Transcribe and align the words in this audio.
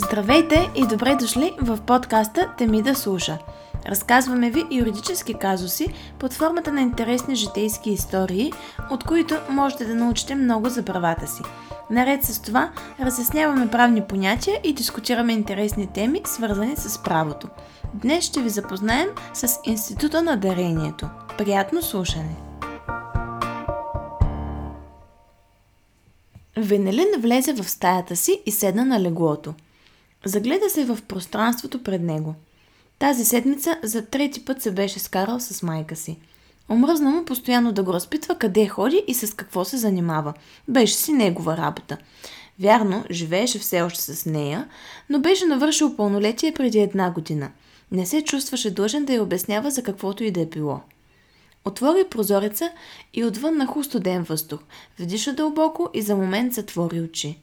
Здравейте 0.00 0.70
и 0.76 0.86
добре 0.86 1.16
дошли 1.20 1.54
в 1.62 1.78
подкаста 1.80 2.50
Теми 2.58 2.82
да 2.82 2.94
слуша. 2.94 3.38
Разказваме 3.86 4.50
ви 4.50 4.64
юридически 4.70 5.34
казуси 5.34 5.86
под 6.18 6.32
формата 6.32 6.72
на 6.72 6.80
интересни 6.80 7.34
житейски 7.34 7.90
истории, 7.90 8.52
от 8.90 9.04
които 9.04 9.34
можете 9.50 9.84
да 9.84 9.94
научите 9.94 10.34
много 10.34 10.68
за 10.68 10.84
правата 10.84 11.26
си. 11.26 11.42
Наред 11.90 12.24
с 12.24 12.42
това, 12.42 12.70
разясняваме 13.00 13.70
правни 13.70 14.02
понятия 14.02 14.60
и 14.64 14.72
дискутираме 14.72 15.32
интересни 15.32 15.86
теми, 15.86 16.22
свързани 16.24 16.76
с 16.76 17.02
правото. 17.02 17.48
Днес 17.94 18.24
ще 18.24 18.42
ви 18.42 18.48
запознаем 18.48 19.08
с 19.34 19.58
Института 19.64 20.22
на 20.22 20.36
дарението. 20.36 21.08
Приятно 21.38 21.82
слушане! 21.82 22.36
Венелин 26.56 27.08
влезе 27.18 27.52
в 27.52 27.70
стаята 27.70 28.16
си 28.16 28.42
и 28.46 28.52
седна 28.52 28.84
на 28.84 29.00
леглото– 29.00 29.54
Загледа 30.28 30.70
се 30.70 30.84
в 30.84 30.98
пространството 31.08 31.82
пред 31.82 32.02
него. 32.02 32.34
Тази 32.98 33.24
седмица 33.24 33.78
за 33.82 34.06
трети 34.06 34.44
път 34.44 34.62
се 34.62 34.70
беше 34.70 34.98
скарал 34.98 35.40
с 35.40 35.62
майка 35.62 35.96
си. 35.96 36.18
Омръзна 36.68 37.10
му 37.10 37.24
постоянно 37.24 37.72
да 37.72 37.82
го 37.82 37.92
разпитва 37.92 38.34
къде 38.34 38.68
ходи 38.68 39.04
и 39.06 39.14
с 39.14 39.34
какво 39.34 39.64
се 39.64 39.76
занимава. 39.76 40.34
Беше 40.68 40.94
си 40.94 41.12
негова 41.12 41.56
работа. 41.56 41.96
Вярно, 42.60 43.04
живееше 43.10 43.58
все 43.58 43.82
още 43.82 44.00
с 44.00 44.26
нея, 44.26 44.68
но 45.10 45.20
беше 45.20 45.46
навършил 45.46 45.96
пълнолетие 45.96 46.54
преди 46.54 46.78
една 46.78 47.10
година. 47.10 47.50
Не 47.92 48.06
се 48.06 48.22
чувстваше 48.22 48.74
длъжен 48.74 49.04
да 49.04 49.12
я 49.14 49.22
обяснява 49.22 49.70
за 49.70 49.82
каквото 49.82 50.24
и 50.24 50.30
да 50.30 50.40
е 50.40 50.46
било. 50.46 50.80
Отвори 51.64 52.04
прозореца 52.10 52.70
и 53.14 53.24
отвън 53.24 53.56
наху 53.56 53.84
студен 53.84 54.22
въздух. 54.22 54.60
Вдиша 54.98 55.32
дълбоко 55.32 55.90
и 55.94 56.02
за 56.02 56.16
момент 56.16 56.54
затвори 56.54 57.00
очи. 57.00 57.38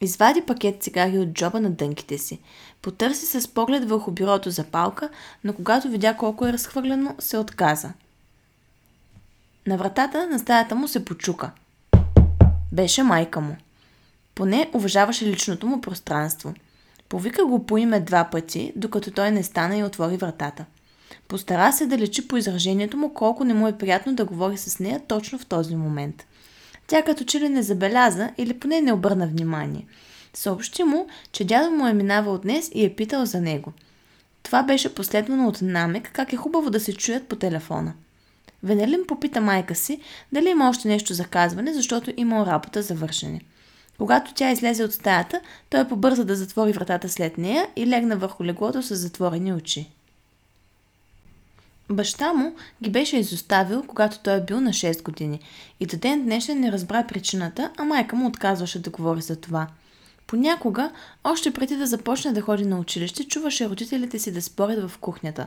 Извади 0.00 0.40
пакет 0.40 0.82
цигари 0.82 1.18
от 1.18 1.32
джоба 1.32 1.60
на 1.60 1.70
дънките 1.70 2.18
си. 2.18 2.40
Потърси 2.82 3.26
с 3.26 3.48
поглед 3.48 3.88
върху 3.88 4.10
бюрото 4.10 4.50
за 4.50 4.64
палка, 4.64 5.08
но 5.44 5.52
когато 5.52 5.88
видя 5.88 6.16
колко 6.16 6.46
е 6.46 6.52
разхвърлено, 6.52 7.14
се 7.18 7.38
отказа. 7.38 7.92
На 9.66 9.76
вратата 9.76 10.26
на 10.26 10.38
стаята 10.38 10.74
му 10.74 10.88
се 10.88 11.04
почука. 11.04 11.50
Беше 12.72 13.02
майка 13.02 13.40
му. 13.40 13.56
Поне 14.34 14.70
уважаваше 14.74 15.26
личното 15.26 15.66
му 15.66 15.80
пространство. 15.80 16.54
Повика 17.08 17.44
го 17.44 17.66
по 17.66 17.78
име 17.78 18.00
два 18.00 18.24
пъти, 18.24 18.72
докато 18.76 19.10
той 19.10 19.30
не 19.30 19.42
стана 19.42 19.76
и 19.76 19.84
отвори 19.84 20.16
вратата. 20.16 20.64
Постара 21.28 21.72
се 21.72 21.86
да 21.86 21.98
лечи 21.98 22.28
по 22.28 22.36
изражението 22.36 22.96
му 22.96 23.14
колко 23.14 23.44
не 23.44 23.54
му 23.54 23.68
е 23.68 23.78
приятно 23.78 24.14
да 24.14 24.24
говори 24.24 24.56
с 24.56 24.78
нея 24.78 25.00
точно 25.08 25.38
в 25.38 25.46
този 25.46 25.76
момент– 25.76 26.26
тя 26.88 27.02
като 27.02 27.24
че 27.24 27.40
ли 27.40 27.48
не 27.48 27.62
забеляза 27.62 28.30
или 28.38 28.58
поне 28.58 28.80
не 28.80 28.92
обърна 28.92 29.26
внимание. 29.26 29.86
Съобщи 30.34 30.84
му, 30.84 31.06
че 31.32 31.44
дядо 31.44 31.70
му 31.70 31.86
е 31.86 31.92
минавал 31.92 32.38
днес 32.38 32.70
и 32.74 32.84
е 32.84 32.94
питал 32.94 33.26
за 33.26 33.40
него. 33.40 33.72
Това 34.42 34.62
беше 34.62 34.94
последвано 34.94 35.48
от 35.48 35.62
намек, 35.62 36.10
как 36.12 36.32
е 36.32 36.36
хубаво 36.36 36.70
да 36.70 36.80
се 36.80 36.94
чуят 36.94 37.28
по 37.28 37.36
телефона. 37.36 37.94
Венелин 38.62 39.00
попита 39.08 39.40
майка 39.40 39.74
си 39.74 40.00
дали 40.32 40.48
има 40.48 40.68
още 40.68 40.88
нещо 40.88 41.14
за 41.14 41.24
казване, 41.24 41.72
защото 41.72 42.12
имал 42.16 42.46
работа 42.46 42.82
за 42.82 42.94
вършене. 42.94 43.40
Когато 43.98 44.34
тя 44.34 44.50
излезе 44.50 44.84
от 44.84 44.92
стаята, 44.92 45.40
той 45.70 45.88
побърза 45.88 46.24
да 46.24 46.36
затвори 46.36 46.72
вратата 46.72 47.08
след 47.08 47.38
нея 47.38 47.68
и 47.76 47.86
легна 47.86 48.16
върху 48.16 48.44
леглото 48.44 48.82
с 48.82 48.96
затворени 48.96 49.52
очи. 49.52 49.90
Баща 51.90 52.32
му 52.32 52.54
ги 52.82 52.90
беше 52.90 53.16
изоставил, 53.16 53.82
когато 53.82 54.18
той 54.18 54.36
е 54.36 54.44
бил 54.44 54.60
на 54.60 54.70
6 54.70 55.02
години 55.02 55.40
и 55.80 55.86
до 55.86 55.96
ден 55.96 56.24
днешен 56.24 56.60
не 56.60 56.72
разбра 56.72 57.06
причината, 57.06 57.70
а 57.76 57.84
майка 57.84 58.16
му 58.16 58.26
отказваше 58.26 58.82
да 58.82 58.90
говори 58.90 59.20
за 59.20 59.36
това. 59.36 59.66
Понякога, 60.26 60.90
още 61.24 61.50
преди 61.50 61.76
да 61.76 61.86
започне 61.86 62.32
да 62.32 62.40
ходи 62.40 62.64
на 62.64 62.78
училище, 62.78 63.24
чуваше 63.24 63.68
родителите 63.68 64.18
си 64.18 64.32
да 64.32 64.42
спорят 64.42 64.90
в 64.90 64.98
кухнята. 64.98 65.46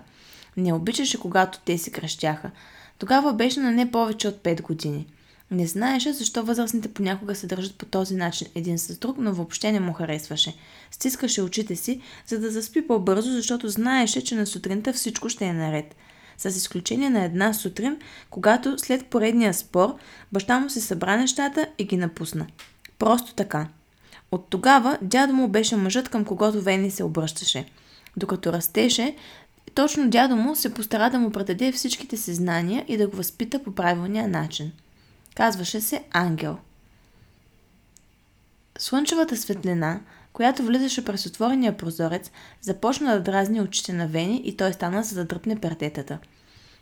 Не 0.57 0.73
обичаше, 0.73 1.19
когато 1.19 1.59
те 1.65 1.77
си 1.77 1.91
кръщяха. 1.91 2.51
Тогава 2.99 3.33
беше 3.33 3.59
на 3.59 3.71
не 3.71 3.91
повече 3.91 4.27
от 4.27 4.35
5 4.35 4.61
години. 4.61 5.07
Не 5.51 5.67
знаеше 5.67 6.13
защо 6.13 6.43
възрастните 6.43 6.93
понякога 6.93 7.35
се 7.35 7.47
държат 7.47 7.75
по 7.75 7.85
този 7.85 8.15
начин 8.15 8.47
един 8.55 8.79
с 8.79 8.97
друг, 8.97 9.17
но 9.19 9.33
въобще 9.33 9.71
не 9.71 9.79
му 9.79 9.93
харесваше. 9.93 10.55
Стискаше 10.91 11.41
очите 11.41 11.75
си, 11.75 12.01
за 12.27 12.39
да 12.39 12.51
заспи 12.51 12.87
по-бързо, 12.87 13.31
защото 13.31 13.69
знаеше, 13.69 14.23
че 14.23 14.35
на 14.35 14.47
сутринта 14.47 14.93
всичко 14.93 15.29
ще 15.29 15.45
е 15.45 15.53
наред– 15.53 15.95
с 16.37 16.45
изключение 16.45 17.09
на 17.09 17.23
една 17.23 17.53
сутрин, 17.53 17.97
когато 18.29 18.77
след 18.77 19.05
поредния 19.05 19.53
спор 19.53 19.95
баща 20.31 20.59
му 20.59 20.69
се 20.69 20.81
събра 20.81 21.17
нещата 21.17 21.67
и 21.77 21.83
ги 21.83 21.97
напусна. 21.97 22.47
Просто 22.99 23.33
така. 23.35 23.67
От 24.31 24.49
тогава 24.49 24.97
дядо 25.01 25.33
му 25.33 25.47
беше 25.47 25.75
мъжът 25.75 26.09
към 26.09 26.25
когото 26.25 26.61
Вени 26.61 26.91
се 26.91 27.03
обръщаше. 27.03 27.65
Докато 28.17 28.53
растеше, 28.53 29.15
точно 29.75 30.09
дядо 30.09 30.35
му 30.35 30.55
се 30.55 30.73
постара 30.73 31.09
да 31.09 31.19
му 31.19 31.31
предаде 31.31 31.71
всичките 31.71 32.17
си 32.17 32.33
знания 32.33 32.85
и 32.87 32.97
да 32.97 33.07
го 33.07 33.17
възпита 33.17 33.63
по 33.63 33.75
правилния 33.75 34.27
начин. 34.27 34.71
Казваше 35.35 35.81
се 35.81 36.03
Ангел. 36.11 36.57
Слънчевата 38.77 39.37
светлина, 39.37 39.99
която 40.33 40.63
влизаше 40.63 41.05
през 41.05 41.25
отворения 41.25 41.77
прозорец, 41.77 42.31
започна 42.61 43.13
да 43.13 43.21
дразни 43.21 43.61
очите 43.61 43.93
на 43.93 44.07
Вени 44.07 44.41
и 44.45 44.57
той 44.57 44.73
стана 44.73 45.03
за 45.03 45.15
да 45.15 45.25
дръпне 45.25 45.59
пертетата. 45.59 46.17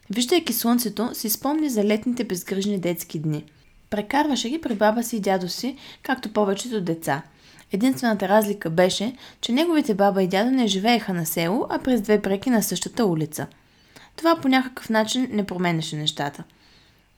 Виждайки 0.09 0.53
слънцето, 0.53 1.09
си 1.13 1.29
спомни 1.29 1.69
за 1.69 1.83
летните 1.83 2.23
безгрижни 2.23 2.79
детски 2.79 3.19
дни. 3.19 3.45
Прекарваше 3.89 4.49
ги 4.49 4.61
при 4.61 4.75
баба 4.75 5.03
си 5.03 5.15
и 5.15 5.19
дядо 5.19 5.49
си, 5.49 5.77
както 6.03 6.33
повечето 6.33 6.81
деца. 6.81 7.21
Единствената 7.71 8.29
разлика 8.29 8.69
беше, 8.69 9.15
че 9.41 9.51
неговите 9.51 9.93
баба 9.93 10.23
и 10.23 10.27
дядо 10.27 10.51
не 10.51 10.67
живееха 10.67 11.13
на 11.13 11.25
село, 11.25 11.65
а 11.69 11.79
през 11.79 12.01
две 12.01 12.21
преки 12.21 12.49
на 12.49 12.63
същата 12.63 13.05
улица. 13.05 13.47
Това 14.15 14.35
по 14.41 14.47
някакъв 14.47 14.89
начин 14.89 15.27
не 15.31 15.45
променеше 15.45 15.95
нещата. 15.95 16.43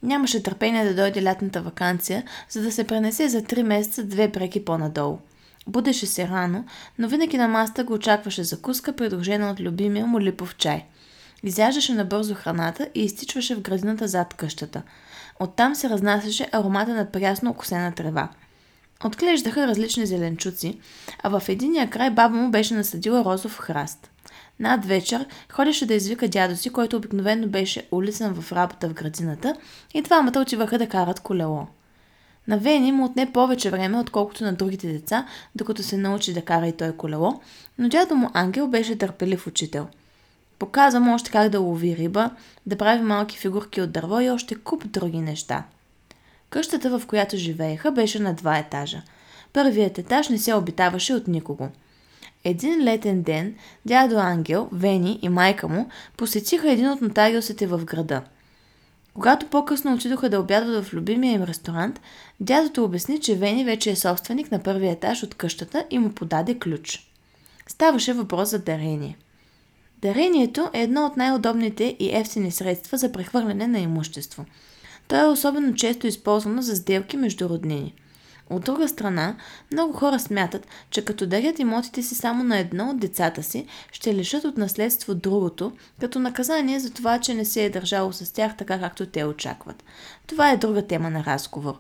Нямаше 0.04 0.44
търпение 0.44 0.86
да 0.86 0.96
дойде 0.96 1.24
лятната 1.24 1.62
вакансия, 1.62 2.24
за 2.50 2.62
да 2.62 2.72
се 2.72 2.84
пренесе 2.84 3.30
за 3.30 3.44
три 3.44 3.64
месеца 3.64 4.04
две 4.04 4.32
преки 4.32 4.66
по-надолу. 4.66 5.20
Будеше 5.68 6.06
се 6.06 6.28
рано, 6.28 6.66
но 7.00 7.08
винаги 7.08 7.38
на 7.38 7.48
маста 7.48 7.84
го 7.84 7.94
очакваше 7.94 8.44
закуска, 8.44 8.94
придружена 8.96 9.52
от 9.52 9.60
любимия 9.60 10.06
му 10.06 10.20
липов 10.20 10.56
чай. 10.56 10.86
Изяждаше 11.44 11.94
набързо 11.94 12.36
храната 12.36 12.90
и 12.96 13.04
изтичваше 13.04 13.56
в 13.56 13.62
градината 13.62 14.08
зад 14.08 14.34
къщата. 14.34 14.82
Оттам 15.40 15.76
се 15.76 15.90
разнасяше 15.90 16.48
аромата 16.52 16.94
на 16.94 17.12
прясно 17.12 17.52
окосена 17.52 17.92
трева. 17.92 18.30
Отглеждаха 19.06 19.68
различни 19.68 20.06
зеленчуци, 20.06 20.80
а 21.24 21.40
в 21.40 21.50
единия 21.50 21.90
край 21.90 22.10
баба 22.10 22.36
му 22.36 22.52
беше 22.52 22.74
насадила 22.74 23.26
розов 23.26 23.58
храст. 23.58 24.10
Над 24.60 24.86
вечер 24.86 25.26
ходеше 25.52 25.86
да 25.86 25.94
извика 25.94 26.28
дядо 26.28 26.56
си, 26.56 26.70
който 26.70 26.98
обикновено 26.98 27.48
беше 27.48 27.88
улицен 27.92 28.34
в 28.34 28.52
работа 28.52 28.90
в 28.90 28.94
градината, 28.94 29.56
и 29.94 30.02
двамата 30.02 30.40
отиваха 30.40 30.78
да 30.78 30.90
карат 30.90 31.20
колело. 31.20 31.68
На 32.48 32.58
Вени 32.58 32.92
му 32.92 33.06
отне 33.06 33.34
повече 33.34 33.70
време, 33.70 34.00
отколкото 34.00 34.44
на 34.44 34.54
другите 34.54 34.88
деца, 34.88 35.28
докато 35.56 35.84
се 35.84 35.98
научи 35.98 36.34
да 36.34 36.42
кара 36.42 36.68
и 36.68 36.72
той 36.72 36.92
колело, 36.92 37.42
но 37.78 37.90
дядо 37.90 38.16
му 38.16 38.30
Ангел 38.34 38.68
беше 38.68 38.98
търпелив 38.98 39.48
учител. 39.48 39.88
Показа 40.60 41.00
му 41.00 41.14
още 41.14 41.32
как 41.32 41.50
да 41.50 41.60
лови 41.60 41.98
риба, 41.98 42.30
да 42.66 42.78
прави 42.78 43.02
малки 43.02 43.38
фигурки 43.38 43.82
от 43.82 43.92
дърво 43.92 44.20
и 44.20 44.30
още 44.30 44.56
куп 44.56 44.92
други 44.92 45.18
неща. 45.18 45.64
Къщата, 46.50 47.00
в 47.00 47.08
която 47.08 47.38
живееха, 47.38 47.92
беше 47.92 48.20
на 48.20 48.34
два 48.34 48.58
етажа. 48.58 49.02
Първият 49.54 49.98
етаж 49.98 50.30
не 50.30 50.38
се 50.38 50.54
обитаваше 50.54 51.14
от 51.14 51.28
никого. 51.28 51.70
Един 52.44 52.84
летен 52.84 53.22
ден 53.22 53.56
дядо 53.86 54.18
Ангел, 54.18 54.70
Вени 54.72 55.20
и 55.22 55.30
майка 55.30 55.68
му 55.68 55.90
посетиха 56.18 56.72
един 56.72 56.90
от 56.90 57.02
нотариусите 57.02 57.68
в 57.68 57.86
града– 57.86 58.22
когато 59.14 59.46
по-късно 59.46 59.94
отидоха 59.94 60.30
да 60.30 60.40
обядват 60.40 60.86
в 60.86 60.94
любимия 60.94 61.34
им 61.34 61.44
ресторант, 61.44 62.02
дядото 62.40 62.84
обясни, 62.84 63.20
че 63.22 63.36
Вени 63.36 63.66
вече 63.66 63.92
е 63.92 63.96
собственик 63.96 64.52
на 64.52 64.64
първия 64.64 64.92
етаж 64.92 65.24
от 65.24 65.36
къщата 65.36 65.86
и 65.90 66.00
му 66.00 66.10
подаде 66.10 66.60
ключ. 66.60 67.12
Ставаше 67.68 68.14
въпрос 68.14 68.50
за 68.50 68.60
дарение. 68.60 69.18
Дарението 70.02 70.70
е 70.74 70.82
едно 70.82 71.06
от 71.06 71.18
най-удобните 71.18 71.96
и 72.00 72.10
ефтини 72.18 72.52
средства 72.52 72.98
за 72.98 73.12
прехвърляне 73.12 73.68
на 73.68 73.80
имущество. 73.80 74.46
То 75.08 75.16
е 75.16 75.32
особено 75.32 75.76
често 75.76 76.08
използвано 76.08 76.62
за 76.62 76.76
сделки 76.76 77.18
между 77.18 77.50
роднини. 77.50 77.94
От 78.52 78.64
друга 78.64 78.88
страна, 78.88 79.36
много 79.72 79.94
хора 79.94 80.20
смятат, 80.20 80.68
че 80.90 81.06
като 81.06 81.28
дарят 81.28 81.60
имотите 81.60 82.04
си 82.04 82.16
само 82.16 82.44
на 82.44 82.58
едно 82.58 82.90
от 82.90 83.00
децата 83.00 83.44
си, 83.44 83.66
ще 83.92 84.16
лишат 84.16 84.44
от 84.44 84.58
наследство 84.58 85.16
другото, 85.16 85.72
като 86.00 86.20
наказание 86.20 86.80
за 86.80 86.94
това, 86.94 87.20
че 87.20 87.34
не 87.34 87.46
се 87.46 87.66
е 87.66 87.70
държало 87.70 88.14
с 88.14 88.34
тях 88.34 88.58
така, 88.58 88.80
както 88.80 89.06
те 89.06 89.26
очакват. 89.26 89.84
Това 90.28 90.52
е 90.52 90.58
друга 90.58 90.88
тема 90.88 91.10
на 91.10 91.24
разговор. 91.24 91.80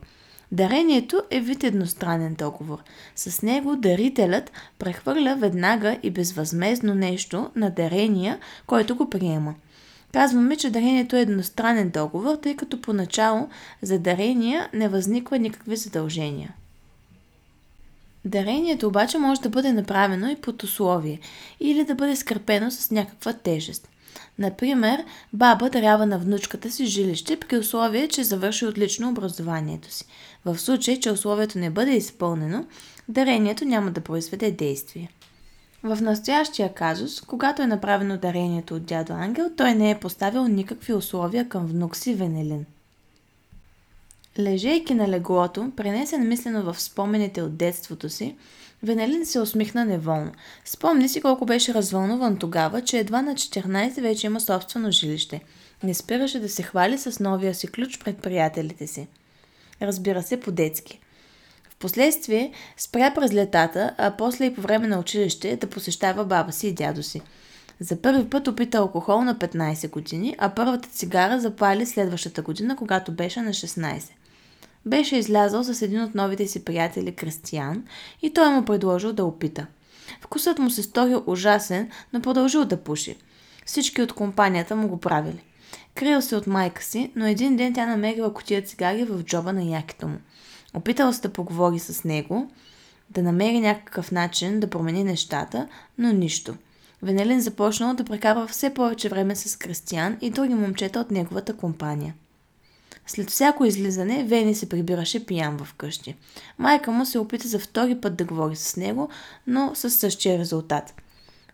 Дарението 0.52 1.24
е 1.30 1.40
вид 1.40 1.64
едностранен 1.64 2.34
договор. 2.34 2.84
С 3.16 3.42
него 3.42 3.76
дарителят 3.76 4.52
прехвърля 4.80 5.36
веднага 5.40 5.98
и 6.04 6.12
безвъзмезно 6.12 6.96
нещо 6.96 7.50
на 7.56 7.70
дарения, 7.70 8.40
който 8.68 8.96
го 8.96 9.10
приема. 9.10 9.56
Казваме, 10.14 10.56
че 10.56 10.70
дарението 10.70 11.16
е 11.16 11.22
едностранен 11.22 11.90
договор, 11.90 12.36
тъй 12.36 12.56
като 12.56 12.82
поначало 12.82 13.50
за 13.82 14.00
дарения 14.00 14.70
не 14.74 14.90
възниква 14.90 15.40
никакви 15.40 15.76
задължения. 15.76 16.54
Дарението 18.26 18.88
обаче 18.88 19.18
може 19.18 19.42
да 19.42 19.50
бъде 19.50 19.74
направено 19.74 20.30
и 20.30 20.36
под 20.36 20.64
условие 20.64 21.20
или 21.60 21.84
да 21.84 21.96
бъде 21.96 22.16
скърпено 22.16 22.72
с 22.72 22.92
някаква 22.92 23.34
тежест. 23.34 23.90
Например, 24.40 25.06
баба 25.34 25.70
дарява 25.70 26.06
на 26.06 26.20
внучката 26.20 26.72
си 26.72 26.86
жилище 26.86 27.38
при 27.40 27.58
условие, 27.58 28.08
че 28.08 28.24
завърши 28.24 28.66
отлично 28.66 29.10
образованието 29.10 29.92
си. 29.92 30.06
В 30.46 30.60
случай, 30.60 31.00
че 31.00 31.12
условието 31.12 31.60
не 31.60 31.70
бъде 31.70 31.92
изпълнено, 31.92 32.66
дарението 33.10 33.66
няма 33.66 33.92
да 33.92 34.02
произведе 34.02 34.52
действие. 34.52 35.10
В 35.84 36.02
настоящия 36.02 36.74
казус, 36.74 37.22
когато 37.22 37.62
е 37.62 37.68
направено 37.68 38.18
дарението 38.18 38.76
от 38.76 38.86
дядо 38.86 39.14
Ангел, 39.14 39.52
той 39.58 39.74
не 39.74 39.92
е 39.92 40.00
поставил 40.00 40.48
никакви 40.48 40.94
условия 40.94 41.50
към 41.50 41.66
внук 41.66 41.96
си 41.96 42.14
Венелин. 42.14 42.66
Лежейки 44.39 44.94
на 44.94 45.07
леглото, 45.07 45.72
пренесен 45.75 46.28
мислено 46.28 46.74
в 46.74 46.81
спомените 46.81 47.42
от 47.42 47.57
детството 47.57 48.10
си, 48.10 48.36
Венелин 48.83 49.25
се 49.25 49.39
усмихна 49.39 49.86
неволно. 49.86 50.31
Спомни 50.66 51.10
си 51.10 51.22
колко 51.22 51.45
беше 51.45 51.74
развълнуван 51.74 52.38
тогава, 52.38 52.81
че 52.81 53.00
едва 53.00 53.22
на 53.22 53.33
14 53.33 54.01
вече 54.01 54.28
има 54.28 54.42
собствено 54.42 54.92
жилище. 54.92 55.42
Не 55.83 55.94
спираше 55.94 56.39
да 56.39 56.50
се 56.50 56.63
хвали 56.63 56.98
с 56.98 57.19
новия 57.19 57.56
си 57.56 57.68
ключ 57.68 58.00
пред 58.00 58.18
приятелите 58.18 58.88
си. 58.88 59.07
Разбира 59.81 60.24
се, 60.24 60.39
по-детски. 60.39 61.00
Впоследствие 61.69 62.51
спря 62.77 63.13
през 63.13 63.34
летата, 63.34 63.95
а 63.98 64.12
после 64.18 64.45
и 64.45 64.54
по 64.56 64.62
време 64.62 64.88
на 64.88 65.00
училище 65.00 65.56
да 65.56 65.68
посещава 65.68 66.25
баба 66.25 66.51
си 66.51 66.68
и 66.68 66.74
дядо 66.74 67.04
си. 67.04 67.22
За 67.80 68.01
първи 68.01 68.30
път 68.30 68.48
опита 68.48 68.77
алкохол 68.77 69.22
на 69.22 69.36
15 69.36 69.89
години, 69.89 70.36
а 70.38 70.50
първата 70.50 70.89
цигара 70.89 71.39
запали 71.39 71.86
следващата 71.86 72.42
година, 72.42 72.75
когато 72.75 73.12
беше 73.12 73.42
на 73.42 73.54
16. 73.54 74.12
Беше 74.86 75.18
излязъл 75.18 75.63
с 75.63 75.81
един 75.81 76.01
от 76.01 76.16
новите 76.16 76.48
си 76.48 76.66
приятели 76.66 77.16
Кристиян 77.16 77.83
и 78.22 78.33
той 78.33 78.50
му 78.50 78.66
предложил 78.66 79.13
да 79.13 79.25
опита. 79.25 79.68
Вкусът 80.22 80.60
му 80.60 80.69
се 80.69 80.83
сторил 80.83 81.24
ужасен, 81.28 81.89
но 82.13 82.22
продължил 82.22 82.66
да 82.66 82.78
пуши. 82.78 83.18
Всички 83.66 84.01
от 84.01 84.13
компанията 84.13 84.75
му 84.75 84.88
го 84.88 85.00
правили. 85.00 85.44
Крил 85.95 86.22
се 86.22 86.36
от 86.36 86.48
майка 86.48 86.83
си, 86.83 87.12
но 87.16 87.28
един 87.28 87.56
ден 87.56 87.74
тя 87.74 87.86
намерила 87.86 88.33
котия 88.33 88.62
цигари 88.62 89.04
в 89.04 89.24
джоба 89.24 89.54
на 89.54 89.63
якито 89.63 90.07
му. 90.07 90.18
Опитала 90.74 91.13
се 91.13 91.22
да 91.22 91.34
поговори 91.34 91.80
с 91.80 92.04
него, 92.04 92.51
да 93.10 93.24
намери 93.24 93.60
някакъв 93.60 94.12
начин 94.12 94.60
да 94.60 94.69
промени 94.69 95.04
нещата, 95.04 95.68
но 95.98 96.13
нищо. 96.13 96.56
Венелин 97.01 97.42
започнал 97.42 97.94
да 97.94 98.04
прекарва 98.04 98.48
все 98.48 98.74
повече 98.74 99.10
време 99.10 99.36
с 99.36 99.57
Кристиян 99.57 100.18
и 100.22 100.30
други 100.30 100.54
момчета 100.54 101.00
от 101.00 101.12
неговата 101.12 101.57
компания. 101.57 102.13
След 103.07 103.30
всяко 103.30 103.65
излизане, 103.65 104.24
Вени 104.24 104.56
се 104.56 104.69
прибираше 104.69 105.25
пиян 105.25 105.57
в 105.57 105.74
къщи. 105.74 106.15
Майка 106.57 106.92
му 106.92 107.06
се 107.06 107.19
опита 107.19 107.48
за 107.48 107.59
втори 107.59 108.01
път 108.01 108.15
да 108.15 108.25
говори 108.25 108.56
с 108.56 108.77
него, 108.77 109.09
но 109.48 109.71
със 109.75 109.95
същия 109.95 110.39
резултат. 110.39 110.94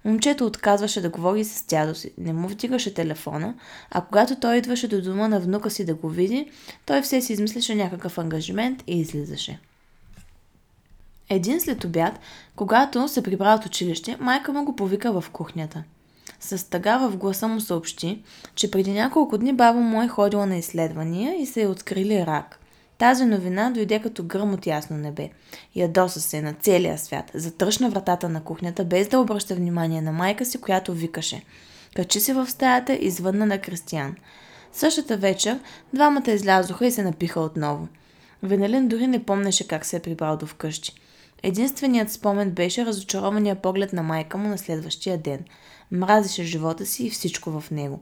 Момчето 0.05 0.45
отказваше 0.45 1.01
да 1.01 1.09
говори 1.09 1.45
с 1.45 1.63
дядо 1.63 1.95
си, 1.95 2.11
не 2.17 2.33
му 2.33 2.47
вдигаше 2.47 2.93
телефона, 2.93 3.55
а 3.91 4.01
когато 4.01 4.35
той 4.35 4.57
идваше 4.57 4.87
до 4.87 5.01
дома 5.01 5.27
на 5.27 5.39
внука 5.39 5.71
си 5.71 5.85
да 5.85 5.95
го 5.95 6.09
види, 6.09 6.51
той 6.85 7.01
все 7.01 7.21
си 7.21 7.33
измисляше 7.33 7.75
някакъв 7.75 8.17
ангажимент 8.17 8.83
и 8.87 8.99
излизаше. 8.99 9.59
Един 11.29 11.61
след 11.61 11.83
обяд, 11.83 12.19
когато 12.55 13.07
се 13.07 13.23
прибра 13.23 13.55
от 13.59 13.65
училище, 13.65 14.17
майка 14.19 14.53
му 14.53 14.65
го 14.65 14.75
повика 14.75 15.21
в 15.21 15.29
кухнята– 15.29 15.83
с 16.39 16.69
тъга 16.69 16.97
в 16.97 17.17
гласа 17.17 17.47
му 17.47 17.61
съобщи, 17.61 18.23
че 18.55 18.71
преди 18.71 18.91
няколко 18.91 19.37
дни 19.37 19.53
баба 19.53 19.79
му 19.79 20.01
е 20.01 20.07
ходила 20.07 20.45
на 20.45 20.57
изследвания 20.57 21.41
и 21.41 21.45
се 21.45 21.61
е 21.61 21.67
открили 21.67 22.25
рак. 22.25 22.59
Тази 22.97 23.25
новина 23.25 23.69
дойде 23.69 24.01
като 24.01 24.23
гръм 24.23 24.53
от 24.53 24.67
ясно 24.67 24.97
небе. 24.97 25.29
Ядоса 25.75 26.21
се 26.21 26.41
на 26.41 26.53
целия 26.53 26.97
свят, 26.97 27.31
затръшна 27.33 27.89
вратата 27.89 28.29
на 28.29 28.43
кухнята, 28.43 28.85
без 28.85 29.07
да 29.07 29.19
обръща 29.19 29.55
внимание 29.55 30.01
на 30.01 30.11
майка 30.11 30.45
си, 30.45 30.61
която 30.61 30.93
викаше. 30.93 31.43
Качи 31.95 32.19
се 32.19 32.33
в 32.33 32.49
стаята 32.49 32.93
и 32.93 33.09
звънна 33.11 33.45
на 33.45 33.61
Кристиян. 33.61 34.15
Същата 34.73 35.17
вечер 35.17 35.59
двамата 35.93 36.31
излязоха 36.31 36.85
и 36.85 36.91
се 36.91 37.03
напиха 37.03 37.39
отново. 37.39 37.87
Венелин 38.43 38.87
дори 38.87 39.07
не 39.07 39.23
помнеше 39.23 39.67
как 39.67 39.85
се 39.85 39.95
е 39.95 39.99
прибрал 39.99 40.37
до 40.37 40.45
вкъщи. 40.45 40.93
Единственият 41.43 42.11
спомен 42.11 42.51
беше 42.51 42.85
разочарования 42.85 43.55
поглед 43.55 43.93
на 43.93 44.03
майка 44.03 44.37
му 44.37 44.49
на 44.49 44.57
следващия 44.57 45.17
ден– 45.17 45.39
Мразеше 45.91 46.43
живота 46.43 46.85
си 46.85 47.05
и 47.05 47.09
всичко 47.09 47.59
в 47.59 47.71
него. 47.71 47.99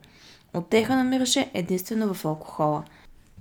Отеха 0.54 0.96
намираше 0.96 1.52
единствено 1.54 2.14
в 2.14 2.26
алкохола. 2.26 2.84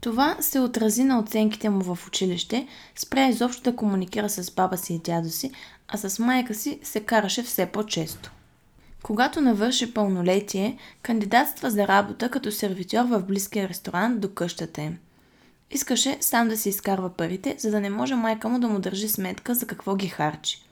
Това 0.01 0.37
се 0.41 0.61
отрази 0.61 1.05
на 1.05 1.19
оценките 1.19 1.71
му 1.71 1.95
в 1.95 2.07
училище, 2.07 2.67
спря 2.97 3.29
изобщо 3.29 3.63
да 3.63 3.77
комуникира 3.77 4.29
с 4.29 4.51
баба 4.51 4.77
си 4.79 4.95
и 4.95 4.99
дядо 4.99 5.29
си, 5.29 5.51
а 5.89 5.99
с 5.99 6.19
майка 6.19 6.55
си 6.55 6.81
се 6.83 7.01
караше 7.01 7.43
все 7.43 7.67
по-често. 7.67 8.31
Когато 9.03 9.41
навърши 9.41 9.95
пълнолетие, 9.95 10.79
кандидатства 11.03 11.71
за 11.71 11.89
работа 11.89 12.29
като 12.29 12.53
сервитьор 12.53 13.05
в 13.05 13.23
близкия 13.23 13.69
ресторант 13.69 14.21
до 14.21 14.35
къщата 14.35 14.83
им. 14.83 14.99
Искаше 15.71 16.17
сам 16.21 16.49
да 16.49 16.57
си 16.57 16.69
изкарва 16.69 17.11
парите, 17.11 17.57
за 17.59 17.71
да 17.71 17.81
не 17.81 17.91
може 17.91 18.15
майка 18.15 18.49
му 18.49 18.59
да 18.59 18.69
му 18.69 18.79
държи 18.79 19.09
сметка 19.09 19.55
за 19.55 19.67
какво 19.67 19.97
ги 19.97 20.09
харчи. 20.09 20.63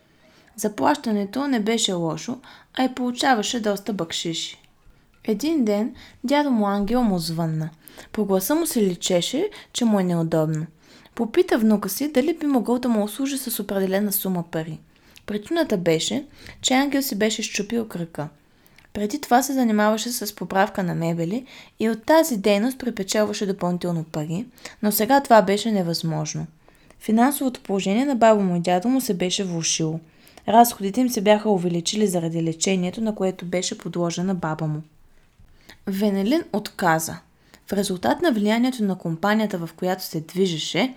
Заплащането 0.57 1.49
не 1.49 1.61
беше 1.61 1.93
лошо, 1.93 2.39
а 2.75 2.85
и 2.85 2.95
получаваше 2.95 3.61
доста 3.61 3.93
бъкшиши. 3.93 4.63
Един 5.25 5.65
ден 5.65 5.95
дядо 6.25 6.51
му 6.51 6.67
Ангел 6.67 7.03
му 7.03 7.19
звънна. 7.19 7.71
По 8.13 8.25
гласа 8.25 8.55
му 8.55 8.67
се 8.67 8.83
личеше, 8.83 9.51
че 9.73 9.85
му 9.85 10.01
е 10.01 10.05
неудобно. 10.05 10.67
Попита 11.15 11.59
внука 11.59 11.89
си 11.89 12.13
дали 12.13 12.37
би 12.39 12.47
могъл 12.47 12.79
да 12.79 12.89
му 12.89 13.05
услужи 13.05 13.39
с 13.39 13.61
определена 13.61 14.13
сума 14.13 14.45
пари. 14.51 14.81
Причината 15.27 15.77
беше, 15.77 16.25
че 16.61 16.75
Ангел 16.75 17.03
си 17.03 17.19
беше 17.19 17.43
щупил 17.43 17.89
кръка. 17.89 18.29
Преди 18.93 19.21
това 19.21 19.43
се 19.43 19.53
занимаваше 19.53 20.13
с 20.13 20.37
поправка 20.37 20.83
на 20.83 20.95
мебели 20.95 21.47
и 21.81 21.91
от 21.91 22.05
тази 22.05 22.37
дейност 22.37 22.79
припечелваше 22.79 23.47
допълнително 23.47 24.05
пари, 24.05 24.47
но 24.83 24.93
сега 24.93 25.21
това 25.21 25.43
беше 25.43 25.73
невъзможно. 25.73 26.47
Финансовото 27.01 27.61
положение 27.61 28.05
на 28.05 28.17
баба 28.17 28.43
му 28.43 28.57
и 28.57 28.61
дядо 28.61 28.89
му 28.89 29.01
се 29.01 29.15
беше 29.15 29.45
влушило– 29.45 30.01
Разходите 30.49 31.01
им 31.01 31.09
се 31.09 31.21
бяха 31.21 31.51
увеличили 31.51 32.07
заради 32.07 32.43
лечението, 32.43 33.01
на 33.01 33.15
което 33.15 33.45
беше 33.45 33.79
подложена 33.79 34.35
баба 34.35 34.67
му. 34.67 34.83
Венелин 35.87 36.45
отказа. 36.53 37.17
В 37.67 37.73
резултат 37.73 38.23
на 38.23 38.33
влиянието 38.33 38.85
на 38.85 38.99
компанията, 38.99 39.59
в 39.59 39.71
която 39.77 40.05
се 40.05 40.21
движеше, 40.21 40.95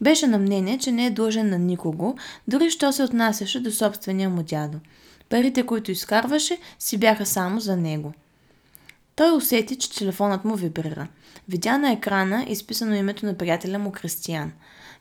беше 0.00 0.26
на 0.26 0.38
мнение, 0.38 0.78
че 0.78 0.92
не 0.92 1.06
е 1.06 1.10
длъжен 1.10 1.50
на 1.50 1.58
никого, 1.58 2.16
дори 2.48 2.70
що 2.70 2.92
се 2.92 3.02
отнасяше 3.02 3.60
до 3.60 3.70
собствения 3.70 4.30
му 4.30 4.42
дядо. 4.42 4.78
Парите, 5.28 5.66
които 5.66 5.90
изкарваше, 5.90 6.58
си 6.78 6.98
бяха 6.98 7.26
само 7.26 7.60
за 7.60 7.76
него. 7.76 8.12
Той 9.16 9.36
усети, 9.36 9.76
че 9.76 9.94
телефонът 9.94 10.44
му 10.44 10.54
вибрира. 10.54 11.08
Видя 11.48 11.78
на 11.78 11.92
екрана 11.92 12.44
изписано 12.48 12.94
името 12.94 13.26
на 13.26 13.34
приятеля 13.34 13.78
му 13.78 13.92
Кристиян. 13.92 14.52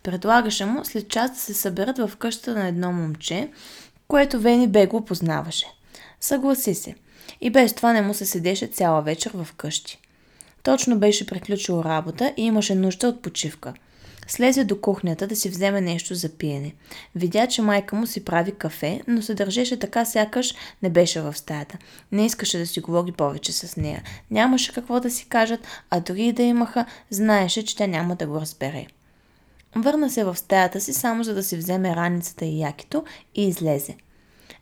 Предлагаше 0.03 0.65
му 0.65 0.85
след 0.85 1.09
час 1.09 1.31
да 1.31 1.37
се 1.37 1.53
съберат 1.53 1.97
в 1.97 2.11
къщата 2.17 2.53
на 2.53 2.67
едно 2.67 2.91
момче, 2.91 3.49
което 4.07 4.39
Вени 4.39 4.67
бегло 4.67 5.05
познаваше. 5.05 5.67
Съгласи 6.19 6.75
се. 6.75 6.95
И 7.41 7.49
без 7.49 7.73
това 7.73 7.93
не 7.93 8.01
му 8.01 8.13
се 8.13 8.25
седеше 8.25 8.67
цяла 8.67 9.01
вечер 9.01 9.31
в 9.33 9.47
къщи. 9.57 9.99
Точно 10.63 10.99
беше 10.99 11.27
приключил 11.27 11.81
работа 11.85 12.33
и 12.37 12.45
имаше 12.45 12.75
нужда 12.75 13.07
от 13.07 13.21
почивка. 13.21 13.73
Слезе 14.27 14.63
до 14.63 14.81
кухнята 14.81 15.27
да 15.27 15.35
си 15.35 15.49
вземе 15.49 15.81
нещо 15.81 16.15
за 16.15 16.29
пиене. 16.29 16.73
Видя, 17.15 17.47
че 17.47 17.61
майка 17.61 17.95
му 17.95 18.07
си 18.07 18.25
прави 18.25 18.51
кафе, 18.51 19.01
но 19.07 19.21
се 19.21 19.33
държеше 19.33 19.79
така 19.79 20.05
сякаш 20.05 20.53
не 20.83 20.89
беше 20.89 21.21
в 21.21 21.37
стаята. 21.37 21.77
Не 22.11 22.25
искаше 22.25 22.57
да 22.57 22.67
си 22.67 22.79
говори 22.79 23.11
повече 23.11 23.51
с 23.51 23.77
нея. 23.77 24.03
Нямаше 24.31 24.73
какво 24.73 24.99
да 24.99 25.11
си 25.11 25.25
кажат, 25.29 25.67
а 25.89 25.99
дори 25.99 26.23
и 26.23 26.33
да 26.33 26.43
имаха, 26.43 26.85
знаеше, 27.09 27.65
че 27.65 27.75
тя 27.75 27.87
няма 27.87 28.15
да 28.15 28.27
го 28.27 28.41
разбере. 28.41 28.87
Върна 29.75 30.09
се 30.09 30.23
в 30.23 30.35
стаята 30.35 30.81
си 30.81 30.93
само 30.93 31.23
за 31.23 31.33
да 31.33 31.43
си 31.43 31.57
вземе 31.57 31.95
раницата 31.95 32.45
и 32.45 32.59
якито 32.59 33.03
и 33.35 33.47
излезе. 33.47 33.95